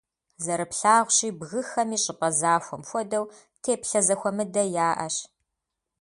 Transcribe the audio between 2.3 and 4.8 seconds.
захуэм хуэдэу, теплъэ зэхуэмыдэ